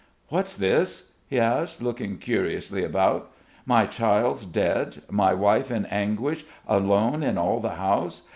"What's 0.29 0.55
this?" 0.55 1.11
he 1.29 1.39
asked, 1.39 1.79
looking 1.79 2.17
curiously 2.17 2.83
about. 2.83 3.29
"My 3.67 3.85
child's 3.85 4.47
dead. 4.47 5.03
My 5.11 5.35
wife 5.35 5.69
in 5.69 5.85
anguish, 5.85 6.43
alone 6.67 7.21
in 7.21 7.37
all 7.37 7.59
the 7.59 7.75
house.... 7.75 8.23